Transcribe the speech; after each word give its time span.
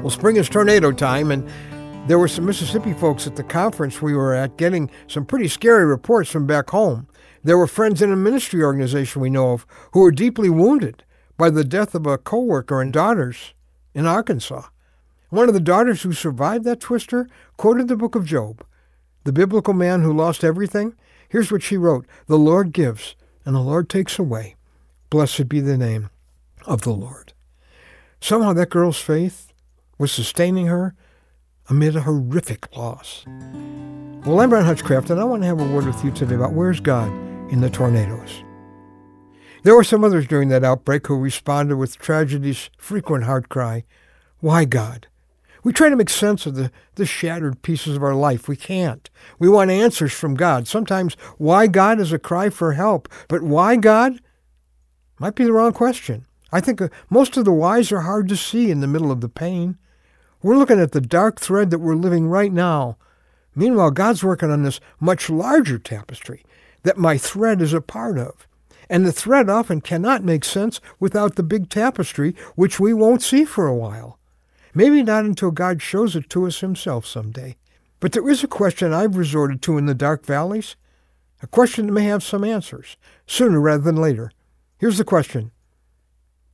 Well, 0.00 0.10
spring 0.10 0.36
is 0.36 0.48
tornado 0.48 0.92
time, 0.92 1.32
and 1.32 1.46
there 2.08 2.20
were 2.20 2.28
some 2.28 2.46
Mississippi 2.46 2.92
folks 2.92 3.26
at 3.26 3.34
the 3.34 3.42
conference 3.42 4.00
we 4.00 4.14
were 4.14 4.32
at 4.32 4.56
getting 4.56 4.90
some 5.08 5.26
pretty 5.26 5.48
scary 5.48 5.84
reports 5.84 6.30
from 6.30 6.46
back 6.46 6.70
home. 6.70 7.08
There 7.42 7.58
were 7.58 7.66
friends 7.66 8.00
in 8.00 8.12
a 8.12 8.16
ministry 8.16 8.62
organization 8.62 9.20
we 9.20 9.28
know 9.28 9.52
of 9.52 9.66
who 9.92 10.00
were 10.00 10.12
deeply 10.12 10.48
wounded 10.48 11.02
by 11.36 11.50
the 11.50 11.64
death 11.64 11.96
of 11.96 12.06
a 12.06 12.16
coworker 12.16 12.80
and 12.80 12.92
daughters 12.92 13.54
in 13.92 14.06
Arkansas. 14.06 14.68
One 15.30 15.48
of 15.48 15.54
the 15.54 15.60
daughters 15.60 16.02
who 16.02 16.12
survived 16.12 16.64
that 16.64 16.80
twister 16.80 17.28
quoted 17.56 17.88
the 17.88 17.96
book 17.96 18.14
of 18.14 18.24
Job. 18.24 18.64
The 19.24 19.32
biblical 19.32 19.74
man 19.74 20.02
who 20.02 20.12
lost 20.12 20.44
everything, 20.44 20.94
here's 21.28 21.50
what 21.50 21.62
she 21.62 21.76
wrote 21.76 22.06
The 22.28 22.38
Lord 22.38 22.72
gives, 22.72 23.16
and 23.44 23.54
the 23.54 23.60
Lord 23.60 23.88
takes 23.90 24.16
away. 24.16 24.54
Blessed 25.10 25.48
be 25.48 25.60
the 25.60 25.76
name 25.76 26.08
of 26.66 26.82
the 26.82 26.92
Lord. 26.92 27.32
Somehow 28.20 28.52
that 28.52 28.70
girl's 28.70 29.00
faith 29.00 29.47
was 29.98 30.12
sustaining 30.12 30.66
her 30.66 30.94
amid 31.68 31.96
a 31.96 32.02
horrific 32.02 32.74
loss. 32.76 33.24
Well, 34.24 34.40
I'm 34.40 34.52
Ron 34.52 34.64
Hutchcraft, 34.64 35.10
and 35.10 35.20
I 35.20 35.24
want 35.24 35.42
to 35.42 35.48
have 35.48 35.60
a 35.60 35.68
word 35.72 35.86
with 35.86 36.04
you 36.04 36.10
today 36.12 36.36
about 36.36 36.52
where's 36.52 36.80
God 36.80 37.08
in 37.52 37.60
the 37.60 37.70
tornadoes. 37.70 38.42
There 39.64 39.74
were 39.74 39.84
some 39.84 40.04
others 40.04 40.26
during 40.26 40.48
that 40.50 40.64
outbreak 40.64 41.06
who 41.06 41.18
responded 41.18 41.76
with 41.76 41.98
tragedy's 41.98 42.70
frequent 42.78 43.24
heart 43.24 43.48
cry, 43.48 43.84
Why 44.38 44.64
God? 44.64 45.08
We 45.64 45.72
try 45.72 45.88
to 45.88 45.96
make 45.96 46.10
sense 46.10 46.46
of 46.46 46.54
the, 46.54 46.70
the 46.94 47.04
shattered 47.04 47.62
pieces 47.62 47.96
of 47.96 48.02
our 48.02 48.14
life. 48.14 48.48
We 48.48 48.56
can't. 48.56 49.10
We 49.38 49.48
want 49.48 49.70
answers 49.70 50.12
from 50.12 50.34
God. 50.34 50.68
Sometimes 50.68 51.14
why 51.36 51.66
God 51.66 52.00
is 52.00 52.12
a 52.12 52.18
cry 52.18 52.48
for 52.48 52.72
help, 52.72 53.08
but 53.26 53.42
why 53.42 53.76
God 53.76 54.20
might 55.18 55.34
be 55.34 55.44
the 55.44 55.52
wrong 55.52 55.72
question. 55.72 56.26
I 56.52 56.60
think 56.60 56.80
uh, 56.80 56.88
most 57.10 57.36
of 57.36 57.44
the 57.44 57.52
whys 57.52 57.90
are 57.92 58.00
hard 58.00 58.28
to 58.28 58.36
see 58.36 58.70
in 58.70 58.80
the 58.80 58.86
middle 58.86 59.10
of 59.10 59.20
the 59.20 59.28
pain. 59.28 59.76
We're 60.42 60.56
looking 60.56 60.80
at 60.80 60.92
the 60.92 61.00
dark 61.00 61.40
thread 61.40 61.70
that 61.70 61.80
we're 61.80 61.94
living 61.94 62.28
right 62.28 62.52
now. 62.52 62.96
Meanwhile, 63.54 63.90
God's 63.90 64.22
working 64.22 64.50
on 64.50 64.62
this 64.62 64.80
much 65.00 65.28
larger 65.28 65.78
tapestry 65.78 66.44
that 66.84 66.96
my 66.96 67.18
thread 67.18 67.60
is 67.60 67.72
a 67.72 67.80
part 67.80 68.18
of. 68.18 68.46
And 68.88 69.04
the 69.04 69.12
thread 69.12 69.50
often 69.50 69.80
cannot 69.80 70.24
make 70.24 70.44
sense 70.44 70.80
without 71.00 71.34
the 71.34 71.42
big 71.42 71.68
tapestry, 71.68 72.34
which 72.54 72.78
we 72.78 72.94
won't 72.94 73.22
see 73.22 73.44
for 73.44 73.66
a 73.66 73.74
while. 73.74 74.18
Maybe 74.74 75.02
not 75.02 75.24
until 75.24 75.50
God 75.50 75.82
shows 75.82 76.14
it 76.14 76.30
to 76.30 76.46
us 76.46 76.60
himself 76.60 77.04
someday. 77.04 77.56
But 78.00 78.12
there 78.12 78.28
is 78.28 78.44
a 78.44 78.48
question 78.48 78.92
I've 78.92 79.16
resorted 79.16 79.60
to 79.62 79.76
in 79.76 79.86
the 79.86 79.94
dark 79.94 80.24
valleys, 80.24 80.76
a 81.42 81.46
question 81.48 81.86
that 81.86 81.92
may 81.92 82.04
have 82.04 82.22
some 82.22 82.44
answers, 82.44 82.96
sooner 83.26 83.60
rather 83.60 83.82
than 83.82 83.96
later. 83.96 84.30
Here's 84.78 84.98
the 84.98 85.04
question 85.04 85.50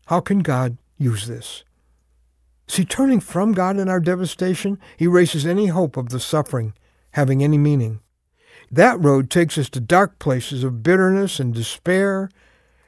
How 0.07 0.21
can 0.21 0.39
God 0.41 0.79
use 0.97 1.27
this? 1.27 1.65
See, 2.67 2.85
turning 2.85 3.21
from 3.21 3.53
God 3.53 3.79
in 3.79 3.89
our 3.89 4.01
devastation 4.01 4.79
erases 4.99 5.45
any 5.45 5.67
hope 5.67 5.97
of 5.97 6.09
the 6.09 6.21
suffering 6.21 6.75
having 7.15 7.43
any 7.43 7.59
meaning. 7.59 8.01
That 8.71 9.03
road 9.03 9.31
takes 9.31 9.57
us 9.57 9.69
to 9.71 9.81
dark 9.81 10.19
places 10.19 10.65
of 10.65 10.83
bitterness 10.83 11.39
and 11.39 11.55
despair. 11.55 12.29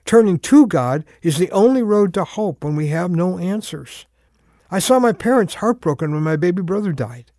Turning 0.05 0.39
to 0.41 0.67
God 0.67 1.05
is 1.23 1.39
the 1.39 1.51
only 1.53 1.83
road 1.83 2.13
to 2.15 2.25
hope 2.25 2.65
when 2.65 2.75
we 2.75 2.89
have 2.89 3.11
no 3.11 3.39
answers. 3.39 4.07
I 4.71 4.81
saw 4.81 4.99
my 4.99 5.13
parents 5.13 5.55
heartbroken 5.55 6.13
when 6.13 6.23
my 6.23 6.37
baby 6.37 6.63
brother 6.63 6.93
died. 6.93 7.31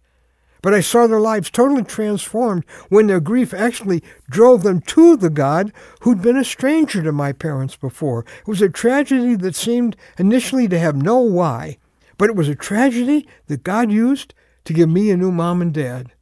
But 0.61 0.73
I 0.73 0.79
saw 0.79 1.07
their 1.07 1.19
lives 1.19 1.49
totally 1.49 1.83
transformed 1.83 2.63
when 2.89 3.07
their 3.07 3.19
grief 3.19 3.53
actually 3.53 4.01
drove 4.29 4.63
them 4.63 4.81
to 4.81 5.17
the 5.17 5.29
God 5.29 5.71
who'd 6.01 6.21
been 6.21 6.37
a 6.37 6.43
stranger 6.43 7.03
to 7.03 7.11
my 7.11 7.31
parents 7.31 7.75
before. 7.75 8.25
It 8.39 8.47
was 8.47 8.61
a 8.61 8.69
tragedy 8.69 9.35
that 9.35 9.55
seemed 9.55 9.95
initially 10.17 10.67
to 10.69 10.79
have 10.79 10.95
no 10.95 11.19
why, 11.19 11.77
but 12.17 12.29
it 12.29 12.35
was 12.35 12.49
a 12.49 12.55
tragedy 12.55 13.27
that 13.47 13.63
God 13.63 13.91
used 13.91 14.33
to 14.65 14.73
give 14.73 14.89
me 14.89 15.11
a 15.11 15.17
new 15.17 15.31
mom 15.31 15.61
and 15.61 15.73
dad. 15.73 16.13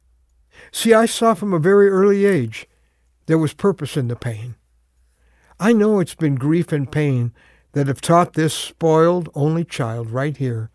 See, 0.72 0.94
I 0.94 1.06
saw 1.06 1.34
from 1.34 1.52
a 1.52 1.58
very 1.58 1.88
early 1.88 2.24
age 2.24 2.66
there 3.26 3.38
was 3.38 3.54
purpose 3.54 3.96
in 3.96 4.08
the 4.08 4.16
pain. 4.16 4.56
I 5.58 5.72
know 5.72 6.00
it's 6.00 6.14
been 6.14 6.34
grief 6.36 6.70
and 6.70 6.90
pain 6.90 7.32
that 7.72 7.86
have 7.86 8.00
taught 8.00 8.34
this 8.34 8.54
spoiled 8.54 9.28
only 9.34 9.64
child 9.64 10.10
right 10.10 10.36
here 10.36 10.70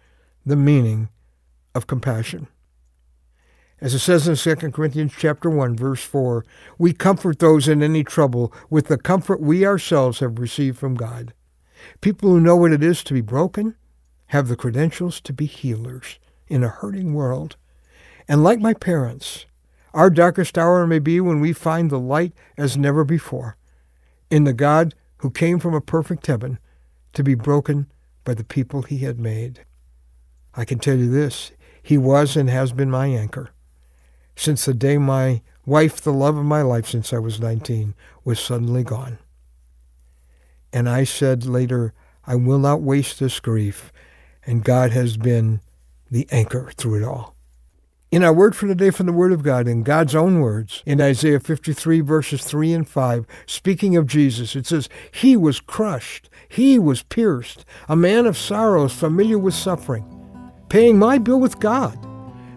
the 0.46 0.56
meaning 0.56 1.10
of 1.74 1.88
compassion. 1.88 2.48
As 3.80 3.96
it 3.96 4.00
says 4.00 4.28
in 4.28 4.36
2 4.36 4.72
Corinthians 4.72 5.14
chapter 5.18 5.50
1 5.50 5.76
verse 5.76 6.04
4, 6.04 6.46
we 6.78 6.94
comfort 6.94 7.40
those 7.40 7.68
in 7.68 7.82
any 7.82 8.04
trouble 8.04 8.54
with 8.70 8.88
the 8.88 8.98
comfort 8.98 9.42
we 9.42 9.66
ourselves 9.66 10.20
have 10.20 10.38
received 10.38 10.78
from 10.78 10.96
God. 10.96 11.34
People 12.00 12.30
who 12.30 12.40
know 12.40 12.56
what 12.56 12.72
it 12.72 12.84
is 12.84 13.04
to 13.04 13.14
be 13.14 13.22
broken 13.22 13.76
have 14.32 14.48
the 14.48 14.56
credentials 14.56 15.20
to 15.22 15.34
be 15.34 15.46
healers 15.46 16.18
in 16.48 16.64
a 16.64 16.70
hurting 16.70 17.14
world. 17.14 17.58
And 18.28 18.44
like 18.44 18.60
my 18.60 18.74
parents, 18.74 19.46
our 19.94 20.10
darkest 20.10 20.58
hour 20.58 20.88
may 20.88 21.00
be 21.00 21.20
when 21.20 21.42
we 21.42 21.52
find 21.52 21.90
the 21.90 22.00
light 22.00 22.34
as 22.58 22.78
never 22.78 23.04
before 23.04 23.58
in 24.30 24.46
the 24.46 24.54
God 24.54 24.96
who 25.18 25.30
came 25.30 25.60
from 25.60 25.74
a 25.74 25.82
perfect 25.82 26.28
heaven 26.28 26.60
to 27.12 27.24
be 27.24 27.36
broken 27.36 27.88
by 28.24 28.34
the 28.34 28.46
people 28.46 28.84
he 28.84 29.00
had 29.00 29.20
made. 29.20 29.66
I 30.56 30.64
can 30.64 30.80
tell 30.80 30.98
you 30.98 31.12
this, 31.12 31.52
he 31.84 31.98
was 31.98 32.38
and 32.38 32.50
has 32.50 32.72
been 32.72 32.90
my 32.90 33.08
anchor 33.08 33.52
since 34.36 34.64
the 34.66 34.74
day 34.74 34.98
my 34.98 35.42
wife, 35.66 36.02
the 36.02 36.14
love 36.14 36.38
of 36.38 36.46
my 36.46 36.62
life 36.62 36.88
since 36.88 37.14
I 37.14 37.20
was 37.20 37.40
19, 37.40 37.94
was 38.24 38.40
suddenly 38.40 38.84
gone. 38.84 39.20
And 40.72 40.88
I 40.88 41.04
said 41.04 41.46
later, 41.46 41.94
I 42.26 42.36
will 42.36 42.60
not 42.60 42.82
waste 42.82 43.20
this 43.20 43.40
grief 43.40 43.92
and 44.46 44.64
God 44.64 44.92
has 44.92 45.18
been 45.18 45.62
the 46.10 46.28
anchor 46.32 46.72
through 46.76 47.02
it 47.02 47.04
all. 47.04 47.36
In 48.12 48.26
our 48.26 48.34
word 48.34 48.58
for 48.58 48.68
today 48.68 48.90
from 48.90 49.06
the 49.06 49.14
Word 49.14 49.32
of 49.32 49.42
God, 49.42 49.70
in 49.70 49.84
God's 49.84 50.16
own 50.16 50.42
words, 50.42 50.84
in 50.86 51.00
Isaiah 51.00 51.40
53, 51.40 52.02
verses 52.02 52.44
3 52.44 52.74
and 52.74 52.86
5, 52.86 53.26
speaking 53.46 53.96
of 53.96 54.06
Jesus, 54.06 54.54
it 54.54 54.68
says, 54.68 54.90
He 55.14 55.38
was 55.38 55.62
crushed, 55.62 56.30
He 56.50 56.78
was 56.78 57.04
pierced, 57.04 57.64
a 57.88 57.96
man 57.96 58.26
of 58.26 58.38
sorrows, 58.38 58.92
familiar 58.92 59.40
with 59.40 59.54
suffering, 59.54 60.04
paying 60.68 61.00
my 61.00 61.20
bill 61.20 61.40
with 61.40 61.62
God. 61.62 61.98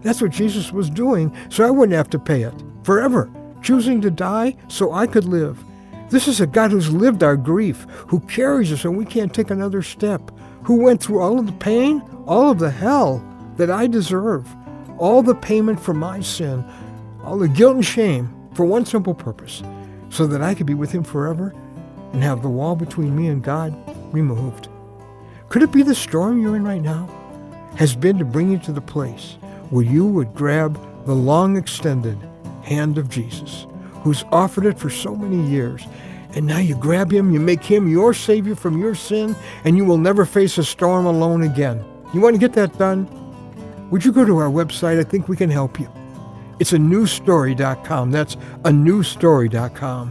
That's 0.02 0.20
what 0.20 0.32
Jesus 0.32 0.72
was 0.72 0.90
doing, 0.90 1.32
so 1.50 1.64
I 1.64 1.70
wouldn't 1.70 1.96
have 1.96 2.10
to 2.10 2.18
pay 2.18 2.42
it 2.42 2.64
forever, 2.82 3.30
choosing 3.62 4.00
to 4.00 4.10
die 4.10 4.56
so 4.66 4.92
I 4.92 5.06
could 5.06 5.24
live. 5.24 5.62
This 6.10 6.26
is 6.26 6.40
a 6.40 6.48
God 6.48 6.72
who's 6.72 6.92
lived 6.92 7.22
our 7.22 7.36
grief, 7.36 7.86
who 8.08 8.18
carries 8.20 8.72
us 8.72 8.84
when 8.84 8.96
we 8.96 9.04
can't 9.04 9.32
take 9.32 9.50
another 9.50 9.82
step, 9.82 10.32
who 10.64 10.82
went 10.82 11.02
through 11.02 11.20
all 11.20 11.38
of 11.38 11.46
the 11.46 11.52
pain, 11.52 12.02
all 12.26 12.50
of 12.50 12.58
the 12.58 12.70
hell 12.70 13.24
that 13.56 13.70
I 13.70 13.86
deserve, 13.86 14.48
all 14.98 15.22
the 15.22 15.34
payment 15.34 15.78
for 15.80 15.94
my 15.94 16.20
sin, 16.20 16.64
all 17.22 17.38
the 17.38 17.48
guilt 17.48 17.76
and 17.76 17.84
shame 17.84 18.34
for 18.54 18.64
one 18.64 18.84
simple 18.84 19.14
purpose, 19.14 19.62
so 20.10 20.26
that 20.26 20.42
I 20.42 20.54
could 20.54 20.66
be 20.66 20.74
with 20.74 20.90
him 20.90 21.04
forever 21.04 21.54
and 22.12 22.22
have 22.22 22.42
the 22.42 22.48
wall 22.48 22.76
between 22.76 23.16
me 23.16 23.28
and 23.28 23.42
God 23.42 23.74
removed. 24.12 24.68
Could 25.48 25.62
it 25.62 25.72
be 25.72 25.82
the 25.82 25.94
storm 25.94 26.40
you're 26.40 26.56
in 26.56 26.64
right 26.64 26.82
now 26.82 27.08
has 27.76 27.94
been 27.96 28.18
to 28.18 28.24
bring 28.24 28.50
you 28.50 28.58
to 28.58 28.72
the 28.72 28.80
place 28.80 29.36
where 29.70 29.84
you 29.84 30.06
would 30.06 30.34
grab 30.34 30.78
the 31.06 31.14
long 31.14 31.56
extended 31.56 32.18
hand 32.62 32.96
of 32.96 33.08
Jesus, 33.08 33.66
who's 34.02 34.24
offered 34.30 34.66
it 34.66 34.78
for 34.78 34.90
so 34.90 35.14
many 35.14 35.48
years, 35.50 35.86
and 36.34 36.46
now 36.46 36.58
you 36.58 36.76
grab 36.76 37.12
him, 37.12 37.30
you 37.30 37.40
make 37.40 37.62
him 37.62 37.88
your 37.88 38.12
Savior 38.12 38.54
from 38.54 38.78
your 38.78 38.94
sin, 38.94 39.36
and 39.64 39.76
you 39.76 39.84
will 39.84 39.98
never 39.98 40.24
face 40.24 40.58
a 40.58 40.64
storm 40.64 41.06
alone 41.06 41.42
again. 41.42 41.84
You 42.12 42.20
want 42.20 42.34
to 42.34 42.40
get 42.40 42.52
that 42.54 42.76
done? 42.78 43.08
Would 43.90 44.04
you 44.04 44.12
go 44.12 44.24
to 44.24 44.38
our 44.38 44.50
website? 44.50 44.98
I 44.98 45.04
think 45.04 45.28
we 45.28 45.36
can 45.36 45.50
help 45.50 45.78
you. 45.78 45.88
It's 46.58 46.72
a 46.72 46.78
newstory.com. 46.78 48.10
That's 48.10 48.34
a 48.64 48.70
newstory.com. 48.70 50.08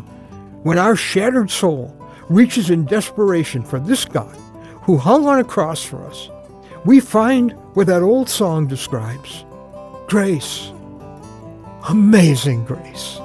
When 0.64 0.78
our 0.78 0.96
shattered 0.96 1.52
soul 1.52 1.96
reaches 2.30 2.70
in 2.70 2.86
desperation 2.86 3.64
for 3.64 3.80
this 3.80 4.06
God 4.06 4.36
who 4.84 4.98
hung 4.98 5.28
on 5.28 5.40
a 5.40 5.44
cross 5.44 5.84
for 5.84 6.06
us, 6.06 6.30
we 6.86 7.00
find 7.00 7.52
what 7.74 7.88
that 7.88 8.02
old 8.02 8.30
song 8.30 8.68
describes 8.68 9.46
grace, 10.08 10.72
amazing 11.90 12.66
grace. 12.66 13.20